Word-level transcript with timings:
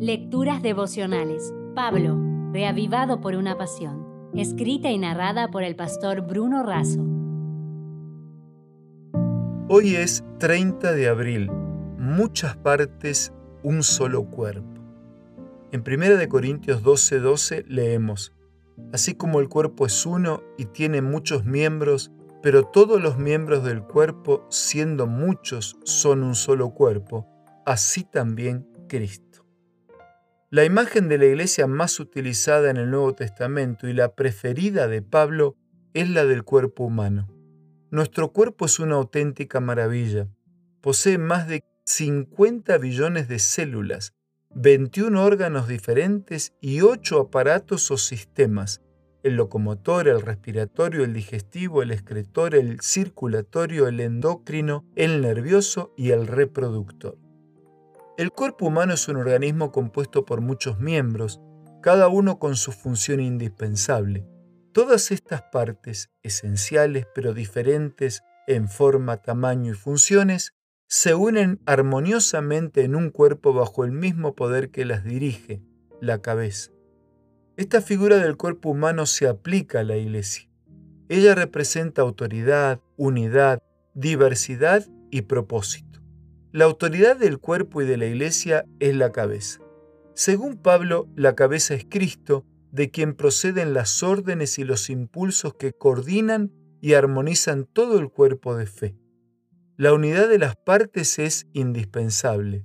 Lecturas 0.00 0.62
devocionales. 0.62 1.52
Pablo, 1.74 2.16
reavivado 2.52 3.20
por 3.20 3.34
una 3.34 3.58
pasión. 3.58 4.30
Escrita 4.32 4.92
y 4.92 4.98
narrada 4.98 5.50
por 5.50 5.64
el 5.64 5.74
pastor 5.74 6.20
Bruno 6.20 6.62
Razo. 6.62 7.04
Hoy 9.68 9.96
es 9.96 10.22
30 10.38 10.92
de 10.92 11.08
abril. 11.08 11.50
Muchas 11.98 12.56
partes, 12.56 13.32
un 13.64 13.82
solo 13.82 14.26
cuerpo. 14.30 14.80
En 15.72 15.82
1 15.82 16.28
Corintios 16.28 16.84
12:12 16.84 17.18
12 17.18 17.64
leemos, 17.66 18.32
Así 18.92 19.16
como 19.16 19.40
el 19.40 19.48
cuerpo 19.48 19.84
es 19.84 20.06
uno 20.06 20.44
y 20.56 20.66
tiene 20.66 21.02
muchos 21.02 21.44
miembros, 21.44 22.12
pero 22.40 22.62
todos 22.62 23.02
los 23.02 23.18
miembros 23.18 23.64
del 23.64 23.82
cuerpo, 23.82 24.46
siendo 24.48 25.08
muchos, 25.08 25.76
son 25.82 26.22
un 26.22 26.36
solo 26.36 26.70
cuerpo, 26.70 27.26
así 27.66 28.04
también 28.04 28.64
Cristo. 28.86 29.47
La 30.50 30.64
imagen 30.64 31.10
de 31.10 31.18
la 31.18 31.26
iglesia 31.26 31.66
más 31.66 32.00
utilizada 32.00 32.70
en 32.70 32.78
el 32.78 32.90
Nuevo 32.90 33.14
Testamento 33.14 33.86
y 33.86 33.92
la 33.92 34.14
preferida 34.14 34.88
de 34.88 35.02
Pablo 35.02 35.56
es 35.92 36.08
la 36.08 36.24
del 36.24 36.42
cuerpo 36.42 36.84
humano. 36.84 37.28
Nuestro 37.90 38.32
cuerpo 38.32 38.64
es 38.64 38.78
una 38.78 38.94
auténtica 38.94 39.60
maravilla. 39.60 40.26
Posee 40.80 41.18
más 41.18 41.48
de 41.48 41.64
50 41.84 42.78
billones 42.78 43.28
de 43.28 43.40
células, 43.40 44.14
21 44.54 45.22
órganos 45.22 45.68
diferentes 45.68 46.54
y 46.62 46.80
8 46.80 47.20
aparatos 47.20 47.90
o 47.90 47.98
sistemas, 47.98 48.80
el 49.22 49.34
locomotor, 49.34 50.08
el 50.08 50.22
respiratorio, 50.22 51.04
el 51.04 51.12
digestivo, 51.12 51.82
el 51.82 51.90
excretor, 51.90 52.54
el 52.54 52.80
circulatorio, 52.80 53.86
el 53.86 54.00
endocrino, 54.00 54.86
el 54.96 55.20
nervioso 55.20 55.92
y 55.94 56.12
el 56.12 56.26
reproductor. 56.26 57.18
El 58.18 58.32
cuerpo 58.32 58.66
humano 58.66 58.94
es 58.94 59.06
un 59.06 59.14
organismo 59.14 59.70
compuesto 59.70 60.24
por 60.24 60.40
muchos 60.40 60.80
miembros, 60.80 61.40
cada 61.80 62.08
uno 62.08 62.40
con 62.40 62.56
su 62.56 62.72
función 62.72 63.20
indispensable. 63.20 64.26
Todas 64.72 65.12
estas 65.12 65.42
partes, 65.52 66.10
esenciales 66.24 67.06
pero 67.14 67.32
diferentes 67.32 68.24
en 68.48 68.68
forma, 68.68 69.18
tamaño 69.18 69.70
y 69.70 69.76
funciones, 69.76 70.56
se 70.88 71.14
unen 71.14 71.60
armoniosamente 71.64 72.82
en 72.82 72.96
un 72.96 73.10
cuerpo 73.10 73.52
bajo 73.52 73.84
el 73.84 73.92
mismo 73.92 74.34
poder 74.34 74.72
que 74.72 74.84
las 74.84 75.04
dirige, 75.04 75.62
la 76.00 76.20
cabeza. 76.20 76.72
Esta 77.56 77.80
figura 77.80 78.16
del 78.16 78.36
cuerpo 78.36 78.70
humano 78.70 79.06
se 79.06 79.28
aplica 79.28 79.78
a 79.78 79.84
la 79.84 79.96
Iglesia. 79.96 80.50
Ella 81.08 81.36
representa 81.36 82.02
autoridad, 82.02 82.80
unidad, 82.96 83.62
diversidad 83.94 84.84
y 85.12 85.22
propósito. 85.22 85.87
La 86.50 86.64
autoridad 86.64 87.18
del 87.18 87.38
cuerpo 87.38 87.82
y 87.82 87.86
de 87.86 87.98
la 87.98 88.06
iglesia 88.06 88.64
es 88.80 88.96
la 88.96 89.12
cabeza. 89.12 89.60
Según 90.14 90.56
Pablo, 90.56 91.06
la 91.14 91.34
cabeza 91.34 91.74
es 91.74 91.84
Cristo, 91.84 92.46
de 92.72 92.90
quien 92.90 93.12
proceden 93.12 93.74
las 93.74 94.02
órdenes 94.02 94.58
y 94.58 94.64
los 94.64 94.88
impulsos 94.88 95.52
que 95.54 95.74
coordinan 95.74 96.50
y 96.80 96.94
armonizan 96.94 97.66
todo 97.66 97.98
el 97.98 98.08
cuerpo 98.08 98.56
de 98.56 98.64
fe. 98.64 98.96
La 99.76 99.92
unidad 99.92 100.26
de 100.26 100.38
las 100.38 100.56
partes 100.56 101.18
es 101.18 101.46
indispensable. 101.52 102.64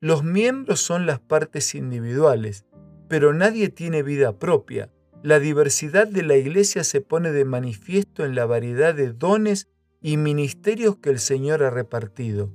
Los 0.00 0.24
miembros 0.24 0.80
son 0.80 1.06
las 1.06 1.20
partes 1.20 1.76
individuales, 1.76 2.66
pero 3.08 3.32
nadie 3.32 3.68
tiene 3.68 4.02
vida 4.02 4.40
propia. 4.40 4.90
La 5.22 5.38
diversidad 5.38 6.08
de 6.08 6.24
la 6.24 6.36
Iglesia 6.36 6.82
se 6.82 7.00
pone 7.00 7.30
de 7.30 7.44
manifiesto 7.44 8.24
en 8.24 8.34
la 8.34 8.46
variedad 8.46 8.92
de 8.92 9.12
dones 9.12 9.68
y 10.00 10.16
ministerios 10.16 10.96
que 10.96 11.10
el 11.10 11.20
Señor 11.20 11.62
ha 11.62 11.70
repartido 11.70 12.50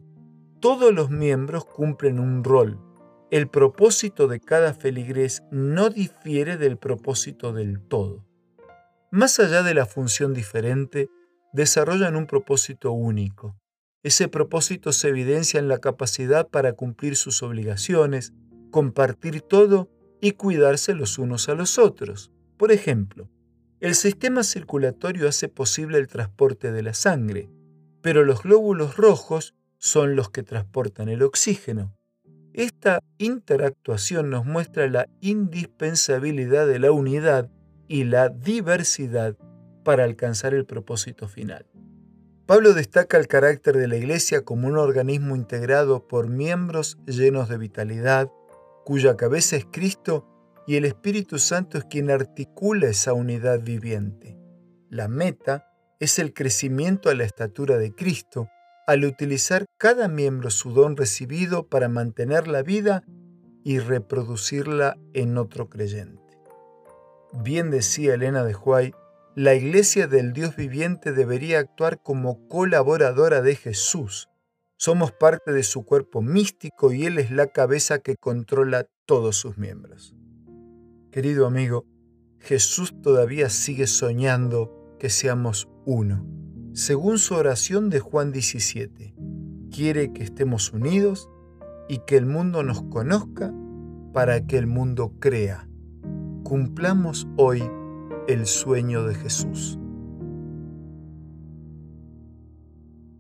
todos 0.65 0.91
los 0.91 1.11
miembros 1.11 1.63
cumplen 1.63 2.19
un 2.19 2.43
rol. 2.43 2.79
El 3.29 3.47
propósito 3.47 4.27
de 4.27 4.39
cada 4.39 4.73
feligrés 4.73 5.43
no 5.51 5.91
difiere 5.91 6.57
del 6.57 6.79
propósito 6.79 7.53
del 7.53 7.81
todo. 7.81 8.25
Más 9.11 9.39
allá 9.39 9.61
de 9.61 9.75
la 9.75 9.85
función 9.85 10.33
diferente, 10.33 11.07
desarrollan 11.53 12.15
un 12.15 12.25
propósito 12.25 12.91
único. 12.93 13.55
Ese 14.01 14.27
propósito 14.27 14.91
se 14.91 15.09
evidencia 15.09 15.59
en 15.59 15.67
la 15.67 15.77
capacidad 15.77 16.47
para 16.47 16.73
cumplir 16.73 17.15
sus 17.15 17.43
obligaciones, 17.43 18.33
compartir 18.71 19.41
todo 19.41 19.91
y 20.19 20.31
cuidarse 20.31 20.95
los 20.95 21.19
unos 21.19 21.47
a 21.47 21.53
los 21.53 21.77
otros. 21.77 22.31
Por 22.57 22.71
ejemplo, 22.71 23.29
el 23.81 23.93
sistema 23.93 24.41
circulatorio 24.43 25.29
hace 25.29 25.47
posible 25.47 25.99
el 25.99 26.07
transporte 26.07 26.71
de 26.71 26.81
la 26.81 26.95
sangre, 26.95 27.51
pero 28.01 28.25
los 28.25 28.41
glóbulos 28.41 28.97
rojos 28.97 29.53
son 29.77 30.15
los 30.15 30.29
que 30.29 30.43
transportan 30.43 31.09
el 31.09 31.23
oxígeno. 31.23 31.95
Esta 32.53 32.99
interactuación 33.17 34.29
nos 34.29 34.45
muestra 34.45 34.87
la 34.87 35.07
indispensabilidad 35.19 36.67
de 36.67 36.79
la 36.79 36.91
unidad 36.91 37.51
y 37.87 38.05
la 38.05 38.29
diversidad 38.29 39.35
para 39.83 40.03
alcanzar 40.03 40.53
el 40.53 40.65
propósito 40.65 41.27
final. 41.27 41.65
Pablo 42.45 42.73
destaca 42.73 43.17
el 43.17 43.27
carácter 43.27 43.75
de 43.75 43.87
la 43.87 43.97
Iglesia 43.97 44.43
como 44.45 44.67
un 44.67 44.77
organismo 44.77 45.35
integrado 45.35 46.07
por 46.07 46.29
miembros 46.29 46.97
llenos 47.07 47.49
de 47.49 47.57
vitalidad, 47.57 48.29
cuya 48.85 49.17
cabeza 49.17 49.55
es 49.55 49.65
Cristo 49.71 50.27
y 50.67 50.75
el 50.75 50.85
Espíritu 50.85 51.39
Santo 51.39 51.77
es 51.77 51.85
quien 51.85 52.11
articula 52.11 52.87
esa 52.87 53.13
unidad 53.13 53.61
viviente. 53.61 54.37
La 54.89 55.07
meta 55.07 55.67
es 55.99 56.19
el 56.19 56.33
crecimiento 56.33 57.09
a 57.09 57.15
la 57.15 57.23
estatura 57.23 57.77
de 57.77 57.93
Cristo, 57.93 58.47
al 58.87 59.03
utilizar 59.03 59.65
cada 59.77 60.07
miembro 60.07 60.49
su 60.49 60.71
don 60.71 60.95
recibido 60.95 61.67
para 61.67 61.89
mantener 61.89 62.47
la 62.47 62.61
vida 62.61 63.03
y 63.63 63.79
reproducirla 63.79 64.97
en 65.13 65.37
otro 65.37 65.69
creyente. 65.69 66.21
Bien 67.33 67.71
decía 67.71 68.13
Elena 68.13 68.43
de 68.43 68.55
Huay, 68.55 68.93
la 69.35 69.55
iglesia 69.55 70.07
del 70.07 70.33
Dios 70.33 70.55
viviente 70.55 71.11
debería 71.11 71.59
actuar 71.59 72.01
como 72.01 72.47
colaboradora 72.47 73.41
de 73.41 73.55
Jesús. 73.55 74.29
Somos 74.77 75.11
parte 75.11 75.51
de 75.51 75.63
su 75.63 75.83
cuerpo 75.83 76.21
místico 76.21 76.93
y 76.93 77.05
Él 77.05 77.17
es 77.17 77.31
la 77.31 77.47
cabeza 77.47 77.99
que 77.99 78.15
controla 78.15 78.87
todos 79.05 79.35
sus 79.35 79.57
miembros. 79.57 80.15
Querido 81.11 81.47
amigo, 81.47 81.85
Jesús 82.39 82.93
todavía 83.01 83.49
sigue 83.49 83.87
soñando 83.87 84.95
que 84.99 85.09
seamos 85.09 85.67
uno 85.85 86.44
según 86.75 87.19
su 87.19 87.35
oración 87.35 87.89
de 87.89 88.01
Juan 88.01 88.33
17. 88.33 89.15
Quiere 89.71 90.11
que 90.11 90.23
estemos 90.23 90.73
unidos 90.73 91.29
y 91.87 91.99
que 91.99 92.17
el 92.17 92.25
mundo 92.25 92.63
nos 92.63 92.81
conozca 92.83 93.53
para 94.13 94.45
que 94.45 94.57
el 94.57 94.67
mundo 94.67 95.13
crea. 95.19 95.69
Cumplamos 96.43 97.27
hoy 97.37 97.63
el 98.27 98.45
sueño 98.45 99.05
de 99.05 99.15
Jesús. 99.15 99.79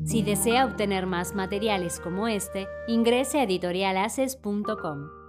Si 0.03 0.21
desea 0.21 0.65
obtener 0.65 1.05
más 1.05 1.33
materiales 1.33 2.01
como 2.01 2.27
este, 2.27 2.67
ingrese 2.89 3.39
a 3.39 3.43
editorialaces.com. 3.43 5.24